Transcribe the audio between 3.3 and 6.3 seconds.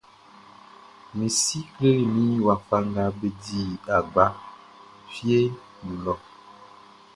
di agba fieʼn nun lɔʼn.